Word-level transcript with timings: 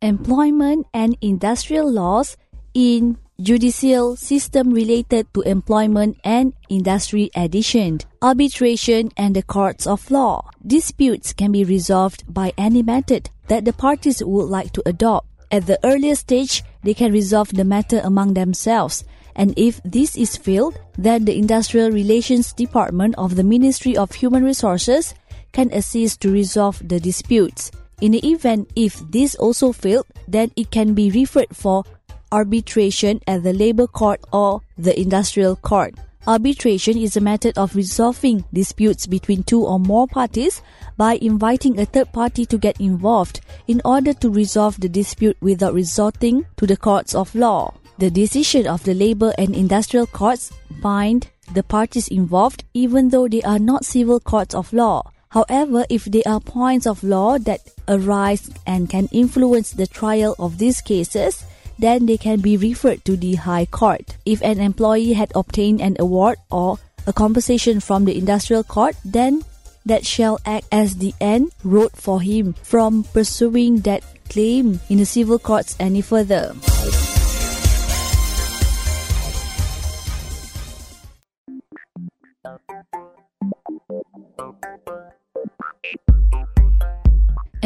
employment 0.00 0.86
and 0.94 1.16
industrial 1.20 1.90
laws 1.90 2.36
in 2.74 3.18
judicial 3.40 4.16
system 4.16 4.70
related 4.70 5.26
to 5.32 5.42
employment 5.42 6.16
and 6.24 6.52
industry 6.68 7.30
addition, 7.34 7.98
arbitration 8.20 9.10
and 9.16 9.34
the 9.34 9.42
courts 9.42 9.86
of 9.86 10.10
law. 10.10 10.48
Disputes 10.66 11.32
can 11.32 11.52
be 11.52 11.64
resolved 11.64 12.24
by 12.32 12.52
any 12.58 12.82
method 12.82 13.30
that 13.46 13.64
the 13.64 13.72
parties 13.72 14.22
would 14.24 14.46
like 14.46 14.72
to 14.72 14.82
adopt. 14.86 15.26
At 15.50 15.66
the 15.66 15.78
earliest 15.84 16.22
stage, 16.22 16.62
they 16.82 16.94
can 16.94 17.12
resolve 17.12 17.54
the 17.54 17.64
matter 17.64 18.00
among 18.04 18.34
themselves. 18.34 19.04
And 19.34 19.54
if 19.56 19.80
this 19.84 20.16
is 20.16 20.36
failed, 20.36 20.78
then 20.98 21.24
the 21.24 21.38
Industrial 21.38 21.90
Relations 21.90 22.52
Department 22.52 23.14
of 23.16 23.36
the 23.36 23.44
Ministry 23.44 23.96
of 23.96 24.12
Human 24.12 24.42
Resources 24.42 25.14
can 25.52 25.72
assist 25.72 26.20
to 26.20 26.32
resolve 26.32 26.82
the 26.86 27.00
disputes. 27.00 27.70
In 28.00 28.12
the 28.12 28.26
event 28.28 28.70
if 28.76 29.02
this 29.10 29.34
also 29.34 29.72
failed, 29.72 30.06
then 30.28 30.52
it 30.54 30.70
can 30.70 30.94
be 30.94 31.10
referred 31.10 31.48
for 31.52 31.84
arbitration 32.30 33.20
at 33.26 33.42
the 33.42 33.52
labor 33.52 33.86
court 33.86 34.20
or 34.32 34.62
the 34.76 34.98
industrial 34.98 35.56
court. 35.56 35.94
Arbitration 36.26 36.98
is 36.98 37.16
a 37.16 37.20
method 37.20 37.56
of 37.56 37.74
resolving 37.74 38.44
disputes 38.52 39.06
between 39.06 39.42
two 39.42 39.64
or 39.64 39.80
more 39.80 40.06
parties 40.06 40.60
by 40.96 41.14
inviting 41.22 41.80
a 41.80 41.86
third 41.86 42.12
party 42.12 42.44
to 42.44 42.58
get 42.58 42.78
involved 42.80 43.40
in 43.66 43.80
order 43.84 44.12
to 44.12 44.28
resolve 44.28 44.78
the 44.78 44.88
dispute 44.90 45.36
without 45.40 45.72
resorting 45.72 46.44
to 46.56 46.66
the 46.66 46.76
courts 46.76 47.14
of 47.14 47.34
law. 47.34 47.72
The 47.98 48.10
decision 48.10 48.66
of 48.66 48.84
the 48.84 48.94
labor 48.94 49.32
and 49.38 49.56
industrial 49.56 50.06
courts 50.06 50.52
bind 50.82 51.30
the 51.54 51.62
parties 51.62 52.08
involved 52.08 52.62
even 52.74 53.08
though 53.08 53.26
they 53.26 53.42
are 53.42 53.58
not 53.58 53.84
civil 53.84 54.20
courts 54.20 54.54
of 54.54 54.72
law. 54.72 55.02
However, 55.30 55.84
if 55.90 56.04
there 56.06 56.26
are 56.26 56.40
points 56.40 56.86
of 56.86 57.04
law 57.04 57.38
that 57.38 57.60
arise 57.86 58.50
and 58.66 58.88
can 58.88 59.08
influence 59.12 59.70
the 59.72 59.86
trial 59.86 60.34
of 60.38 60.58
these 60.58 60.80
cases, 60.80 61.44
then 61.78 62.06
they 62.06 62.16
can 62.16 62.40
be 62.40 62.56
referred 62.56 63.04
to 63.04 63.16
the 63.16 63.36
High 63.36 63.66
Court. 63.66 64.16
If 64.24 64.42
an 64.42 64.60
employee 64.60 65.12
had 65.12 65.30
obtained 65.34 65.80
an 65.80 65.96
award 65.98 66.38
or 66.50 66.78
a 67.06 67.12
compensation 67.12 67.80
from 67.80 68.04
the 68.04 68.16
industrial 68.16 68.64
court, 68.64 68.96
then 69.04 69.44
that 69.86 70.04
shall 70.04 70.38
act 70.44 70.66
as 70.72 70.96
the 70.96 71.14
end 71.20 71.52
road 71.64 71.92
for 71.94 72.20
him 72.20 72.54
from 72.62 73.04
pursuing 73.04 73.80
that 73.82 74.04
claim 74.28 74.80
in 74.88 74.98
the 74.98 75.06
civil 75.06 75.38
courts 75.38 75.76
any 75.80 76.00
further. 76.00 76.54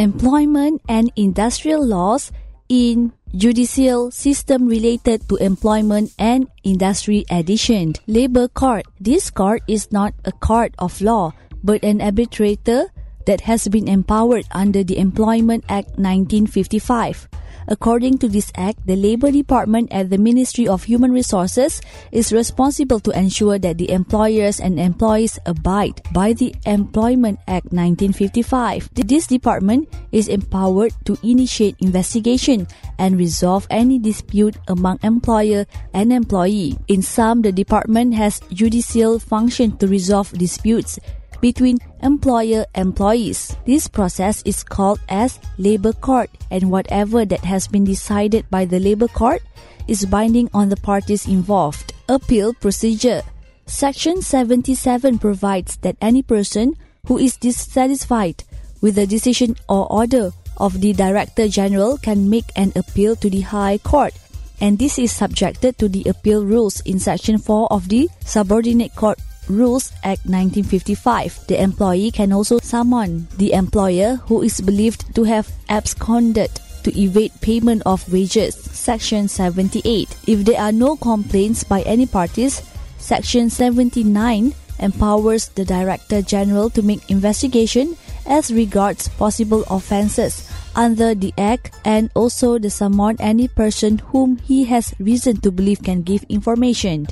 Employment 0.02 0.82
and 0.88 1.14
industrial 1.14 1.78
laws 1.78 2.32
in 2.68 3.12
judicial 3.38 4.10
system 4.10 4.66
related 4.66 5.28
to 5.28 5.36
employment 5.36 6.10
and 6.18 6.50
industry 6.64 7.24
addition. 7.30 7.94
Labor 8.08 8.48
court. 8.48 8.82
This 8.98 9.30
court 9.30 9.62
is 9.68 9.92
not 9.94 10.12
a 10.24 10.32
court 10.32 10.74
of 10.82 11.00
law, 11.00 11.38
but 11.62 11.84
an 11.86 12.02
arbitrator 12.02 12.90
that 13.26 13.42
has 13.42 13.68
been 13.68 13.88
empowered 13.88 14.44
under 14.52 14.84
the 14.84 14.98
Employment 14.98 15.64
Act 15.68 15.98
1955. 15.98 17.28
According 17.68 18.18
to 18.18 18.28
this 18.28 18.50
act, 18.56 18.84
the 18.86 18.96
Labor 18.96 19.30
Department 19.30 19.92
at 19.92 20.10
the 20.10 20.18
Ministry 20.18 20.66
of 20.66 20.84
Human 20.84 21.12
Resources 21.12 21.80
is 22.10 22.32
responsible 22.32 22.98
to 23.00 23.16
ensure 23.16 23.58
that 23.58 23.78
the 23.78 23.90
employers 23.90 24.58
and 24.58 24.80
employees 24.80 25.38
abide 25.46 26.02
by 26.12 26.32
the 26.32 26.54
Employment 26.66 27.38
Act 27.46 27.70
1955. 27.70 28.90
This 28.94 29.26
department 29.26 29.88
is 30.10 30.28
empowered 30.28 30.92
to 31.04 31.16
initiate 31.22 31.76
investigation 31.80 32.66
and 32.98 33.18
resolve 33.18 33.66
any 33.70 33.98
dispute 33.98 34.56
among 34.68 34.98
employer 35.02 35.66
and 35.94 36.12
employee. 36.12 36.78
In 36.88 37.02
sum, 37.02 37.42
the 37.42 37.52
department 37.52 38.14
has 38.14 38.40
judicial 38.50 39.18
function 39.18 39.76
to 39.78 39.86
resolve 39.86 40.32
disputes 40.32 40.98
between 41.42 41.78
employer 42.00 42.64
employees. 42.74 43.54
This 43.66 43.88
process 43.88 44.42
is 44.46 44.62
called 44.62 45.00
as 45.10 45.38
labor 45.58 45.92
court 45.92 46.30
and 46.50 46.70
whatever 46.70 47.26
that 47.26 47.44
has 47.44 47.66
been 47.66 47.84
decided 47.84 48.48
by 48.48 48.64
the 48.64 48.78
labor 48.78 49.08
court 49.08 49.42
is 49.88 50.06
binding 50.06 50.48
on 50.54 50.70
the 50.70 50.78
parties 50.78 51.26
involved. 51.26 51.92
Appeal 52.08 52.54
procedure. 52.54 53.20
Section 53.66 54.22
77 54.22 55.18
provides 55.18 55.76
that 55.78 55.96
any 56.00 56.22
person 56.22 56.74
who 57.06 57.18
is 57.18 57.36
dissatisfied 57.36 58.44
with 58.80 58.94
the 58.94 59.06
decision 59.06 59.56
or 59.68 59.90
order 59.92 60.30
of 60.58 60.80
the 60.80 60.92
Director 60.92 61.48
General 61.48 61.98
can 61.98 62.30
make 62.30 62.46
an 62.54 62.72
appeal 62.76 63.16
to 63.16 63.28
the 63.28 63.40
High 63.42 63.78
Court 63.78 64.14
and 64.60 64.78
this 64.78 64.96
is 64.96 65.10
subjected 65.10 65.76
to 65.78 65.88
the 65.88 66.04
appeal 66.06 66.46
rules 66.46 66.80
in 66.86 67.00
Section 67.00 67.36
4 67.36 67.72
of 67.72 67.88
the 67.88 68.08
Subordinate 68.24 68.94
Court 68.94 69.18
Rules 69.48 69.92
Act 70.04 70.26
1955. 70.26 71.46
The 71.48 71.60
employee 71.60 72.10
can 72.10 72.32
also 72.32 72.58
summon 72.58 73.28
the 73.36 73.52
employer 73.52 74.16
who 74.26 74.42
is 74.42 74.60
believed 74.60 75.14
to 75.14 75.24
have 75.24 75.50
absconded 75.68 76.50
to 76.84 77.00
evade 77.00 77.32
payment 77.40 77.82
of 77.86 78.10
wages. 78.12 78.54
Section 78.54 79.28
78. 79.28 80.16
If 80.26 80.44
there 80.44 80.60
are 80.60 80.72
no 80.72 80.96
complaints 80.96 81.64
by 81.64 81.82
any 81.82 82.06
parties, 82.06 82.62
Section 82.98 83.50
79 83.50 84.54
empowers 84.78 85.48
the 85.50 85.64
Director 85.64 86.22
General 86.22 86.70
to 86.70 86.82
make 86.82 87.10
investigation 87.10 87.96
as 88.26 88.52
regards 88.52 89.08
possible 89.08 89.64
offences 89.70 90.48
under 90.74 91.14
the 91.14 91.32
Act 91.36 91.74
and 91.84 92.10
also 92.14 92.58
the 92.58 92.70
summon 92.70 93.16
any 93.20 93.48
person 93.48 93.98
whom 93.98 94.38
he 94.38 94.64
has 94.64 94.94
reason 94.98 95.40
to 95.40 95.50
believe 95.50 95.82
can 95.82 96.02
give 96.02 96.22
information. 96.28 97.06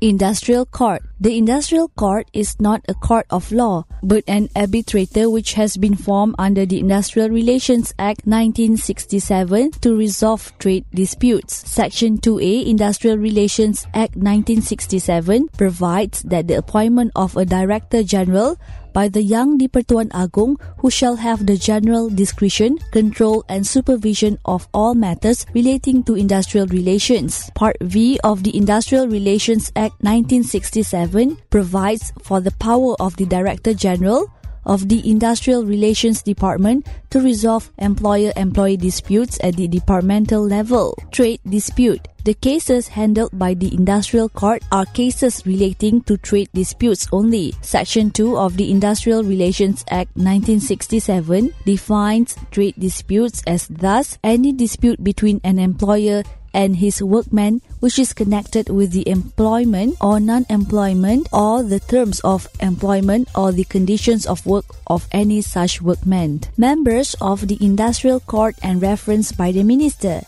Industrial 0.00 0.64
Court. 0.64 1.09
The 1.20 1.36
Industrial 1.36 1.88
Court 2.00 2.30
is 2.32 2.56
not 2.58 2.80
a 2.88 2.94
court 2.94 3.26
of 3.28 3.52
law, 3.52 3.84
but 4.02 4.24
an 4.26 4.48
arbitrator 4.56 5.28
which 5.28 5.52
has 5.52 5.76
been 5.76 5.94
formed 5.94 6.34
under 6.38 6.64
the 6.64 6.80
Industrial 6.80 7.28
Relations 7.28 7.92
Act 7.98 8.24
1967 8.24 9.84
to 9.84 9.94
resolve 9.94 10.50
trade 10.58 10.86
disputes. 10.94 11.68
Section 11.68 12.16
2A 12.16 12.64
Industrial 12.64 13.18
Relations 13.18 13.84
Act 13.92 14.16
1967 14.16 15.48
provides 15.58 16.22
that 16.22 16.48
the 16.48 16.56
appointment 16.56 17.12
of 17.14 17.36
a 17.36 17.44
Director 17.44 18.02
General 18.02 18.56
by 18.92 19.06
the 19.06 19.22
Yang 19.22 19.58
di-Pertuan 19.58 20.10
Agong 20.10 20.58
who 20.78 20.90
shall 20.90 21.16
have 21.16 21.46
the 21.46 21.56
general 21.56 22.10
discretion, 22.10 22.78
control 22.90 23.44
and 23.48 23.66
supervision 23.66 24.38
of 24.44 24.66
all 24.74 24.94
matters 24.94 25.46
relating 25.54 26.02
to 26.02 26.14
industrial 26.16 26.66
relations. 26.66 27.50
Part 27.54 27.76
V 27.82 28.18
of 28.24 28.42
the 28.42 28.56
Industrial 28.56 29.06
Relations 29.06 29.70
Act 29.76 29.94
1967 30.02 31.09
provides 31.50 32.12
for 32.22 32.40
the 32.40 32.52
power 32.52 32.94
of 33.00 33.16
the 33.16 33.26
Director 33.26 33.74
General 33.74 34.30
of 34.64 34.88
the 34.88 35.08
Industrial 35.08 35.64
Relations 35.64 36.22
Department 36.22 36.86
to 37.10 37.20
resolve 37.20 37.72
employer-employee 37.78 38.76
disputes 38.76 39.38
at 39.42 39.56
the 39.56 39.68
departmental 39.68 40.42
level. 40.46 40.96
Trade 41.10 41.40
dispute. 41.48 42.06
The 42.24 42.34
cases 42.34 42.88
handled 42.88 43.30
by 43.32 43.54
the 43.54 43.72
Industrial 43.72 44.28
Court 44.28 44.62
are 44.70 44.84
cases 44.84 45.46
relating 45.46 46.02
to 46.02 46.18
trade 46.18 46.50
disputes 46.52 47.08
only. 47.12 47.54
Section 47.62 48.10
2 48.10 48.36
of 48.36 48.58
the 48.58 48.70
Industrial 48.70 49.24
Relations 49.24 49.84
Act 49.88 50.14
1967 50.16 51.54
defines 51.64 52.36
trade 52.50 52.74
disputes 52.78 53.42
as 53.46 53.66
thus 53.68 54.18
any 54.22 54.52
dispute 54.52 55.02
between 55.02 55.40
an 55.44 55.58
employer 55.58 56.22
and 56.52 56.76
his 56.76 57.02
workman 57.02 57.60
which 57.80 57.98
is 57.98 58.12
connected 58.12 58.68
with 58.68 58.92
the 58.92 59.08
employment 59.08 59.96
or 60.00 60.20
non-employment 60.20 61.28
or 61.32 61.62
the 61.62 61.80
terms 61.80 62.20
of 62.20 62.48
employment 62.60 63.28
or 63.34 63.52
the 63.52 63.64
conditions 63.64 64.26
of 64.26 64.44
work 64.46 64.64
of 64.86 65.08
any 65.12 65.40
such 65.40 65.80
workman. 65.80 66.40
Members 66.56 67.14
of 67.20 67.48
the 67.48 67.58
industrial 67.60 68.20
court 68.20 68.56
and 68.62 68.82
referenced 68.82 69.36
by 69.36 69.52
the 69.52 69.62
minister. 69.62 70.22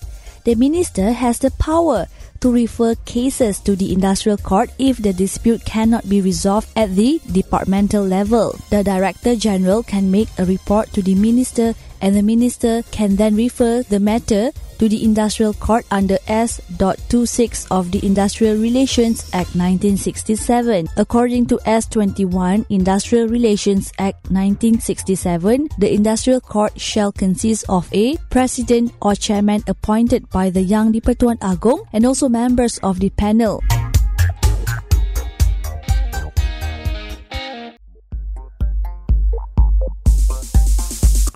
The 0.45 0.55
minister 0.57 1.13
has 1.13 1.39
the 1.39 1.53
power 1.53 2.09
to 2.43 2.51
refer 2.51 2.97
cases 3.07 3.61
to 3.61 3.77
the 3.77 3.93
industrial 3.93 4.37
court 4.37 4.71
if 4.79 4.99
the 4.99 5.13
dispute 5.13 5.65
cannot 5.65 6.09
be 6.09 6.21
resolved 6.21 6.67
at 6.75 6.97
the 6.97 7.21
departmental 7.31 8.03
level. 8.03 8.59
The 8.71 8.83
director 8.83 9.37
general 9.37 9.85
can 9.85 10.11
make 10.11 10.29
a 10.39 10.45
report 10.45 10.93
to 10.95 11.03
the 11.03 11.15
minister 11.15 11.75
and 12.01 12.17
the 12.17 12.23
minister 12.23 12.83
can 12.91 13.15
then 13.15 13.37
refer 13.37 13.85
the 13.85 14.01
matter 14.01 14.51
to 14.83 14.89
the 14.89 15.05
Industrial 15.05 15.55
Court 15.55 15.87
under 15.95 16.19
S.26 16.27 17.71
of 17.71 17.95
the 17.95 18.05
Industrial 18.05 18.59
Relations 18.59 19.23
Act 19.31 19.55
1967. 19.55 20.91
According 20.97 21.47
to 21.47 21.63
S21 21.63 22.67
Industrial 22.67 23.29
Relations 23.29 23.93
Act 24.03 24.27
1967, 24.35 25.71
the 25.79 25.87
Industrial 25.87 26.41
Court 26.41 26.75
shall 26.75 27.13
consist 27.15 27.63
of 27.69 27.87
a 27.95 28.19
president 28.27 28.91
or 28.99 29.15
chairman 29.15 29.63
appointed 29.71 30.29
by 30.35 30.51
the 30.51 30.67
Yang 30.67 30.99
di-Pertuan 30.99 31.39
Agong 31.39 31.87
and 31.93 32.03
also 32.03 32.27
members 32.27 32.83
of 32.83 32.99
the 32.99 33.11
panel. 33.11 33.63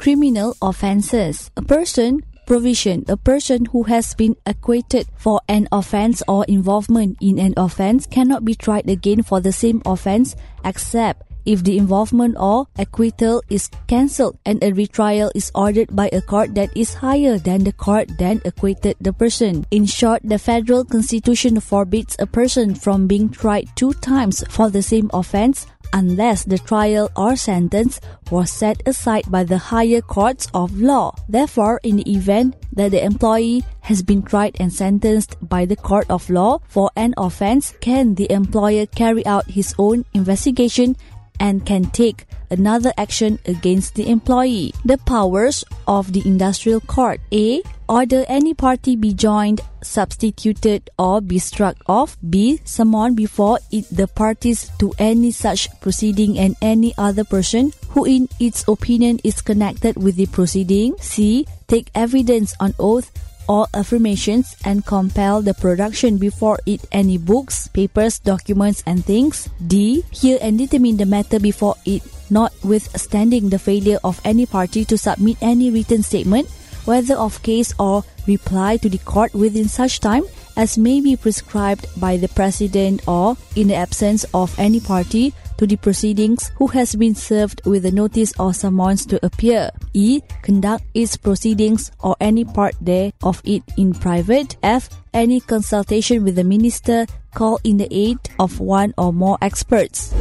criminal 0.07 0.55
offences. 0.63 1.51
A 1.57 1.63
person 1.63 2.23
provision 2.47 3.05
a 3.09 3.17
person 3.17 3.67
who 3.67 3.83
has 3.83 4.15
been 4.15 4.37
acquitted 4.47 5.07
for 5.17 5.41
an 5.49 5.69
offense 5.73 6.23
or 6.29 6.45
involvement 6.47 7.19
in 7.21 7.39
an 7.39 7.53
offense 7.57 8.07
cannot 8.07 8.45
be 8.45 8.55
tried 8.55 8.89
again 8.89 9.23
for 9.23 9.41
the 9.41 9.53
same 9.53 9.83
offense 9.85 10.37
except 10.65 11.27
if 11.47 11.63
the 11.63 11.79
involvement 11.79 12.37
or 12.39 12.67
acquittal 12.77 13.43
is 13.49 13.71
cancelled 13.87 14.37
and 14.45 14.63
a 14.63 14.73
retrial 14.73 15.31
is 15.35 15.51
ordered 15.55 15.95
by 15.95 16.11
a 16.13 16.21
court 16.21 16.55
that 16.55 16.77
is 16.77 16.93
higher 16.95 17.39
than 17.39 17.63
the 17.65 17.73
court 17.73 18.11
that 18.19 18.45
acquitted 18.45 18.97
the 19.01 19.13
person. 19.13 19.65
In 19.71 19.87
short, 19.87 20.21
the 20.25 20.39
federal 20.39 20.85
constitution 20.85 21.61
forbids 21.61 22.17
a 22.19 22.27
person 22.27 22.75
from 22.75 23.07
being 23.07 23.31
tried 23.31 23.69
two 23.77 23.95
times 23.95 24.43
for 24.51 24.69
the 24.69 24.83
same 24.83 25.09
offense 25.15 25.67
unless 25.93 26.45
the 26.45 26.59
trial 26.59 27.11
or 27.17 27.37
sentence 27.37 28.01
was 28.31 28.51
set 28.51 28.83
aside 28.87 29.25
by 29.31 29.45
the 29.45 29.59
higher 29.59 30.01
courts 30.01 30.49
of 30.55 30.81
law. 30.81 31.15
Therefore, 31.29 31.81
in 31.83 31.97
the 31.97 32.11
event 32.11 32.57
that 32.73 32.91
the 32.91 33.05
employee 33.05 33.65
has 33.81 34.03
been 34.03 34.23
tried 34.23 34.57
and 34.59 34.73
sentenced 34.73 35.37
by 35.41 35.65
the 35.65 35.77
court 35.77 36.07
of 36.11 36.29
law 36.29 36.59
for 36.69 36.91
an 36.97 37.15
offense, 37.17 37.75
can 37.81 38.15
the 38.15 38.31
employer 38.31 38.87
carry 38.87 39.25
out 39.27 39.47
his 39.47 39.75
own 39.79 40.05
investigation 40.15 40.97
and 41.41 41.65
can 41.65 41.87
take 41.91 42.27
another 42.51 42.93
action 42.97 43.39
against 43.47 43.95
the 43.95 44.09
employee. 44.09 44.73
The 44.85 44.99
powers 44.99 45.65
of 45.87 46.13
the 46.13 46.23
industrial 46.27 46.81
court 46.81 47.21
A. 47.33 47.63
Order 47.89 48.25
any 48.27 48.53
party 48.53 48.97
be 48.97 49.15
joined, 49.15 49.61
substituted, 49.81 50.91
or 50.99 51.21
be 51.21 51.39
struck 51.39 51.77
off. 51.87 52.17
B. 52.19 52.61
Summon 52.65 53.15
before 53.15 53.61
it 53.71 53.87
the 53.95 54.09
parties 54.09 54.69
to 54.81 54.93
any 54.99 55.31
such 55.31 55.69
proceeding 55.81 56.37
and 56.37 56.57
any 56.61 56.95
other 56.99 57.23
person 57.23 57.73
who 57.91 58.05
in 58.05 58.29
its 58.41 58.67
opinion 58.67 59.21
is 59.23 59.41
connected 59.41 59.97
with 59.97 60.17
the 60.17 60.27
proceeding. 60.27 60.97
C. 60.99 61.47
Take 61.69 61.91
evidence 61.95 62.55
on 62.59 62.75
oath 62.81 63.13
all 63.49 63.69
affirmations 63.75 64.57
and 64.65 64.85
compel 64.85 65.43
the 65.43 65.55
production 65.55 66.19
before 66.19 66.59
it 66.67 66.85
any 66.93 67.19
books, 67.19 67.69
papers, 67.69 68.19
documents, 68.19 68.83
and 68.87 69.05
things. 69.05 69.49
D. 69.67 70.05
Hear 70.11 70.39
and 70.41 70.59
determine 70.59 70.97
the 70.97 71.07
matter 71.07 71.41
before 71.41 71.77
it, 71.85 72.03
notwithstanding 72.31 73.49
the 73.51 73.59
failure 73.59 73.99
of 74.05 74.21
any 74.25 74.47
party 74.47 74.85
to 74.85 74.99
submit 74.99 75.37
any 75.41 75.71
written 75.71 76.03
statement, 76.03 76.49
whether 76.85 77.15
of 77.15 77.43
case 77.43 77.75
or 77.79 78.05
reply 78.27 78.77
to 78.79 78.89
the 78.89 78.99
court 78.99 79.33
within 79.35 79.69
such 79.69 80.01
time 80.01 80.25
as 80.57 80.79
may 80.79 81.01
be 81.01 81.17
prescribed 81.17 81.87
by 82.01 82.17
the 82.17 82.29
President 82.29 83.07
or, 83.07 83.37
in 83.55 83.69
the 83.69 83.75
absence 83.75 84.25
of 84.33 84.59
any 84.59 84.81
party, 84.81 85.35
to 85.59 85.67
the 85.67 85.77
proceedings 85.77 86.51
who 86.57 86.67
has 86.69 86.95
been 86.95 87.15
served 87.15 87.65
with 87.67 87.85
a 87.87 87.91
notice 87.91 88.33
or 88.39 88.53
summons 88.53 89.07
to 89.07 89.25
appear. 89.25 89.71
E. 89.93 90.21
Conduct 90.43 90.85
its 90.95 91.17
proceedings 91.17 91.91
or 92.01 92.17
any 92.21 92.45
part 92.45 92.75
there 92.81 93.13
of 93.23 93.41
it 93.45 93.63
in 93.77 93.93
private. 93.93 94.57
F. 94.63 94.89
Any 95.13 95.41
consultation 95.41 96.25
with 96.25 96.37
the 96.37 96.45
minister 96.45 97.07
call 97.35 97.59
in 97.65 97.77
the 97.77 97.89
aid 97.91 98.19
of 98.39 98.61
one 98.61 98.93
or 98.99 99.13
more 99.13 99.39
experts. 99.41 100.15